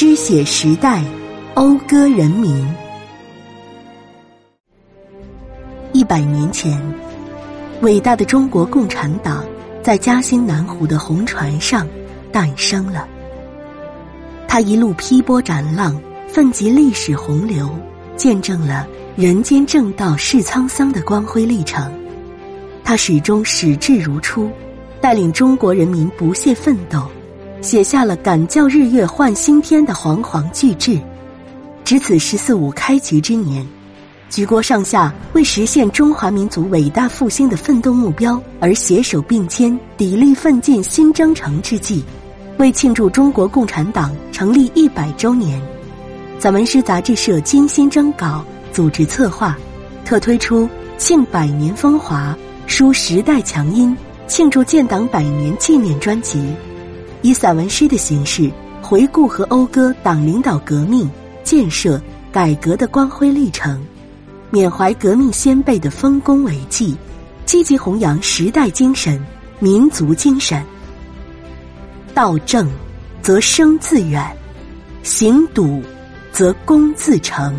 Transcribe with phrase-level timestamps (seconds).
[0.00, 1.02] 诗写时代，
[1.56, 2.64] 讴歌人民。
[5.92, 6.80] 一百年前，
[7.80, 9.44] 伟大的中国共产党
[9.82, 11.84] 在嘉兴南湖的红船上
[12.30, 13.08] 诞生了。
[14.46, 17.68] 他一路劈波斩浪，奋极历史洪流，
[18.14, 18.86] 见证了
[19.16, 21.92] 人间正道是沧桑的光辉历程。
[22.84, 24.48] 他始终矢志如初，
[25.00, 27.02] 带领中国人民不懈奋斗。
[27.60, 30.98] 写下了“敢教日月换新天”的煌煌巨制。
[31.84, 33.66] 值此“十四五”开局之年，
[34.30, 42.04] 举国上下为实现中华民族伟大复兴的奋斗目标而携手并肩、砥砺奋进新征程之际，
[42.58, 45.60] 为庆祝中国共产党成立一百周年，
[46.38, 49.56] 散文诗杂志社精心征稿、组织策划，
[50.04, 52.36] 特推出“庆百年风华，
[52.66, 56.40] 书时代强音，庆祝建党百年纪念”专辑。
[57.22, 58.50] 以散文诗的形式
[58.80, 61.10] 回顾和讴歌党领导革命、
[61.42, 63.84] 建设、改革的光辉历程，
[64.50, 66.96] 缅怀革命先辈的丰功伟绩，
[67.44, 69.20] 积极弘扬时代精神、
[69.58, 70.64] 民族精神。
[72.14, 72.70] 道正，
[73.20, 74.24] 则生自远；
[75.02, 75.82] 行笃，
[76.32, 77.54] 则功自成。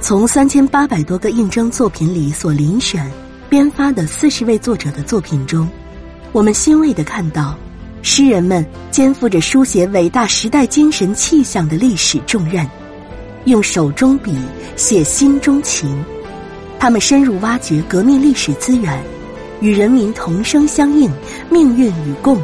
[0.00, 3.10] 从三千八百多个应征作品里所遴选、
[3.48, 5.68] 编发的四十位作者的作品中。
[6.36, 7.56] 我们欣慰地看到，
[8.02, 12.68] 诗人们肩负着书写伟大时代精神气象的历史重任，
[13.46, 14.36] 用手中笔
[14.76, 16.04] 写心中情。
[16.78, 19.02] 他们深入挖掘革命历史资源，
[19.62, 21.10] 与人民同声相应，
[21.48, 22.38] 命运与共，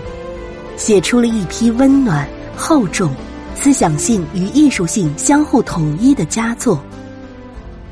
[0.75, 3.15] 写出了一批温暖、厚重、
[3.55, 6.83] 思想性与艺术性相互统一的佳作。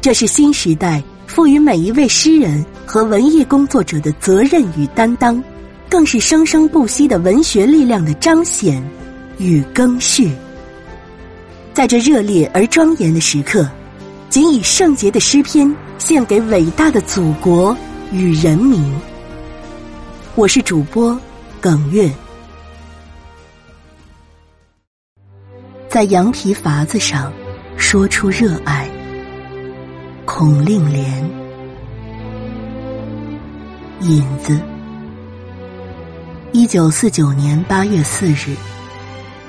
[0.01, 5.45] 这是新时代赋予每一位诗人和文艺工作者的责任与担当。
[5.91, 8.81] 更是生生不息的文学力量的彰显
[9.39, 10.31] 与更续。
[11.75, 13.69] 在这热烈而庄严的时刻，
[14.29, 17.77] 仅以圣洁的诗篇献给伟大的祖国
[18.13, 18.81] 与人民。
[20.37, 21.19] 我是主播
[21.61, 22.09] 耿月，
[25.89, 27.33] 在羊皮筏子上
[27.77, 28.89] 说出热爱。
[30.25, 31.31] 孔令莲，
[34.03, 34.57] 引子。
[36.53, 38.57] 一九四九年八月四日，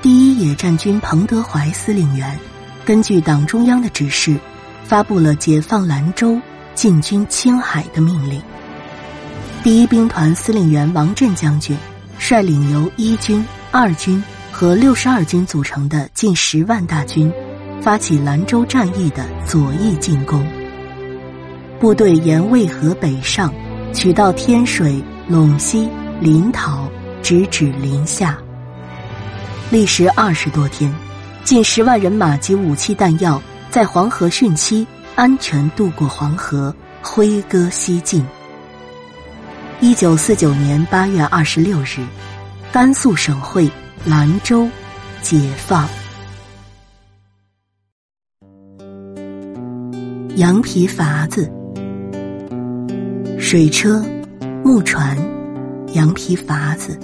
[0.00, 2.38] 第一野战军彭德怀司令员
[2.84, 4.36] 根据党中央的指示，
[4.84, 6.40] 发布了解放兰州、
[6.76, 8.40] 进军青海的命令。
[9.64, 11.76] 第一兵团司令员王震将军
[12.20, 17.32] 率领由一军、二军和六十二军组成的近十万大军，
[17.80, 20.46] 发起兰州战役的左翼进攻。
[21.80, 23.52] 部队沿渭河北上，
[23.92, 25.88] 取道天水、陇西。
[26.22, 26.88] 临洮
[27.20, 28.38] 直指临夏，
[29.72, 30.88] 历时二十多天，
[31.42, 36.72] 近十万人马及武器弹药在黄河汛期安全渡过黄河，
[37.02, 38.24] 挥戈西进。
[39.80, 42.06] 一九四九年八月二十六日，
[42.70, 43.68] 甘肃省会
[44.06, 44.68] 兰州
[45.22, 45.88] 解放。
[50.36, 51.52] 羊皮筏子、
[53.40, 54.00] 水车、
[54.62, 55.18] 木船。
[55.94, 56.98] 羊皮筏子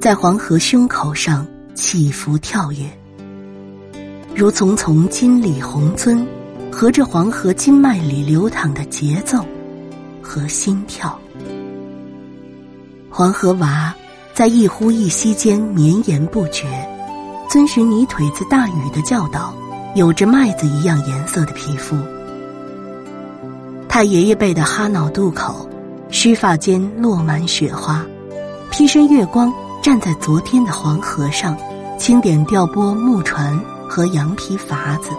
[0.00, 2.90] 在黄河胸口上起伏跳跃，
[4.34, 6.26] 如丛丛金缕红尊，
[6.72, 9.44] 合着黄河经脉里流淌的节奏
[10.20, 11.16] 和心跳。
[13.08, 13.94] 黄河娃
[14.34, 16.66] 在一呼一吸间绵延不绝，
[17.48, 19.54] 遵循泥腿子大禹的教导，
[19.94, 21.96] 有着麦子一样颜色的皮肤。
[23.88, 25.70] 他爷爷辈的哈脑渡口。
[26.14, 28.00] 须发间落满雪花，
[28.70, 29.52] 披身月光，
[29.82, 31.58] 站在昨天的黄河上，
[31.98, 35.10] 清点调拨木船和羊皮筏子，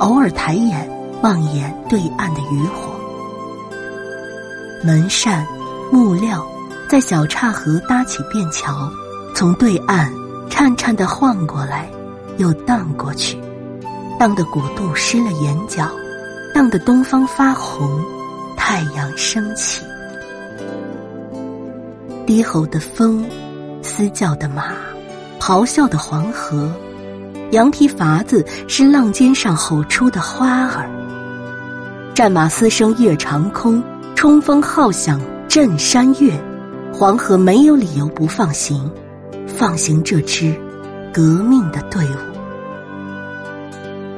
[0.00, 0.86] 偶尔抬眼
[1.22, 2.92] 望眼对岸的渔火。
[4.84, 5.46] 门扇、
[5.90, 6.46] 木料
[6.90, 8.92] 在小岔河搭起便桥，
[9.34, 10.12] 从对岸
[10.50, 11.90] 颤颤的晃过来，
[12.36, 13.40] 又荡过去，
[14.18, 15.90] 荡得古渡湿了眼角，
[16.54, 17.88] 荡得东方发红，
[18.58, 19.82] 太阳升起。
[22.28, 23.24] 低吼的风，
[23.80, 24.64] 嘶叫的马，
[25.40, 26.70] 咆哮的黄河，
[27.52, 30.90] 羊皮筏子是浪尖上吼出的花儿。
[32.12, 33.82] 战马嘶声越长空，
[34.14, 36.38] 冲锋号响震山岳。
[36.92, 38.92] 黄河没有理由不放行，
[39.46, 40.54] 放行这支
[41.10, 42.18] 革命的队伍。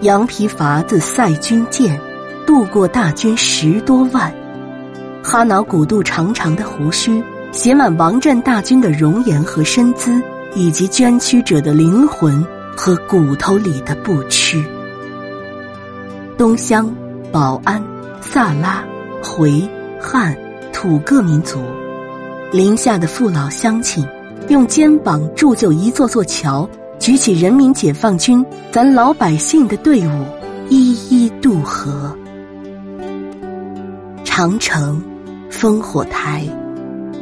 [0.01, 1.97] 羊皮筏子赛军舰，
[2.45, 4.35] 渡过大军十多万。
[5.23, 7.23] 哈瑙古渡长长的胡须。
[7.53, 10.23] 写满王震大军的容颜和身姿，
[10.55, 12.45] 以及捐躯者的灵魂
[12.77, 14.65] 和骨头里的不屈。
[16.39, 16.91] 东乡、
[17.33, 17.83] 保安、
[18.21, 18.85] 萨拉、
[19.23, 19.69] 回、
[20.01, 20.37] 汉、
[20.73, 21.59] 土各民族，
[22.53, 24.07] 临夏的父老乡亲，
[24.49, 26.69] 用肩膀铸就一座座桥，
[26.99, 30.25] 举起人民解放军咱老百姓的队伍，
[30.69, 32.17] 一一渡河。
[34.25, 35.03] 长城，
[35.51, 36.47] 烽火台，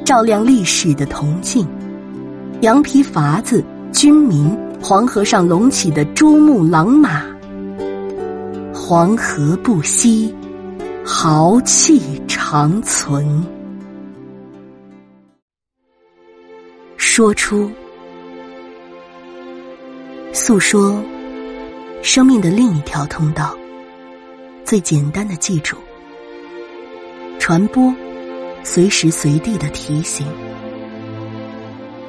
[0.09, 1.67] 照亮历史的铜镜；
[2.63, 3.63] 羊皮筏子，
[3.93, 7.27] 军民，黄河上隆起的珠穆朗玛。
[8.73, 10.35] 黄河不息，
[11.05, 13.45] 豪气长存。
[16.97, 17.71] 说出，
[20.33, 21.05] 诉说
[22.01, 23.55] 生命的另一条通道。
[24.65, 25.77] 最简单的记住，
[27.39, 27.93] 传播，
[28.71, 30.27] 随时随地的提醒。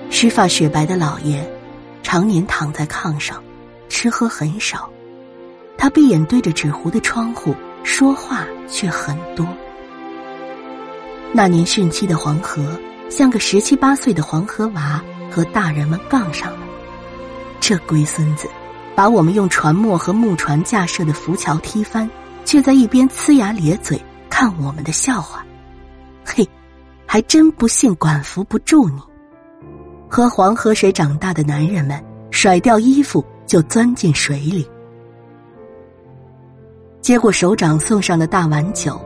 [0.09, 1.41] 须发雪白的老爷，
[2.03, 3.41] 常年躺在炕上，
[3.87, 4.89] 吃喝很少。
[5.77, 9.47] 他闭眼对着纸糊的窗户说话，却很多。
[11.31, 12.61] 那年汛期的黄河，
[13.09, 15.01] 像个十七八岁的黄河娃，
[15.31, 16.59] 和大人们杠上了。
[17.61, 18.49] 这龟孙子，
[18.97, 22.09] 把我们用船磨和木船架设的浮桥踢翻，
[22.43, 23.97] 却在一边呲牙咧嘴
[24.29, 25.45] 看我们的笑话。
[27.11, 29.01] 还真不信管扶不住你。
[30.07, 34.69] 喝黄河水长大的男人们，甩掉衣服就钻进水里。
[37.01, 39.01] 接过首长送上的大碗酒，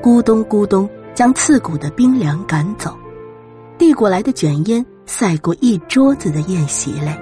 [0.00, 2.92] 咕咚咕咚将刺骨的冰凉赶走；
[3.76, 7.20] 递过来的卷烟赛过一桌子的宴席嘞。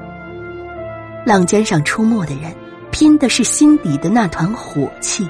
[1.24, 2.54] 浪尖上出没的人，
[2.90, 5.26] 拼的是心底的那团火气。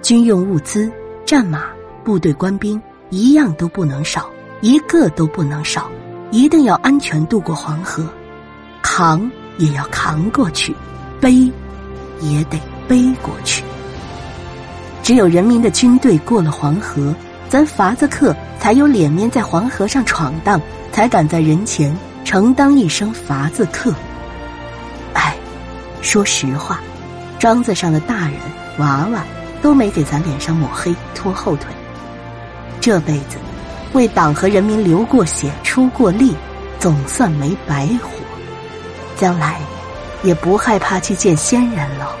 [0.00, 0.90] 军用物资、
[1.26, 1.66] 战马、
[2.02, 2.80] 部队官兵
[3.14, 4.28] 一样都不能少，
[4.60, 5.88] 一个都不能少，
[6.32, 8.04] 一定要安全渡过黄河，
[8.82, 10.74] 扛也要扛过去，
[11.20, 11.32] 背
[12.20, 12.58] 也得。
[12.86, 13.64] 背过去，
[15.02, 17.14] 只有人民的军队过了黄河，
[17.48, 20.60] 咱筏子客才有脸面在黄河上闯荡，
[20.92, 21.96] 才敢在人前
[22.26, 23.90] 承当一声筏子客。
[25.14, 25.34] 哎，
[26.02, 26.78] 说实话，
[27.38, 28.34] 庄子上的大人
[28.76, 29.24] 娃娃
[29.62, 31.68] 都没给咱脸上抹黑拖后腿，
[32.84, 33.38] 这辈子
[33.94, 36.34] 为党和人民流过血出过力，
[36.78, 38.10] 总算没白活，
[39.16, 39.58] 将来
[40.22, 42.14] 也不害怕去见先人了。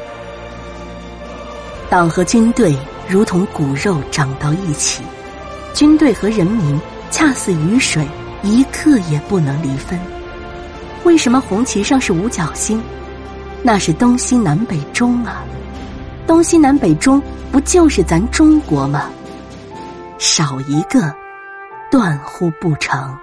[1.90, 2.74] 党和军队
[3.06, 5.02] 如同骨肉长到一起，
[5.74, 6.80] 军队和人民
[7.10, 8.08] 恰似雨水，
[8.42, 10.00] 一刻也不能离分。
[11.04, 12.82] 为什么红旗上是五角星？
[13.62, 15.44] 那是东西南北中啊！
[16.26, 17.22] 东西南北中
[17.52, 19.10] 不就是咱中国吗？
[20.24, 21.14] 少一个，
[21.90, 23.14] 断乎不成。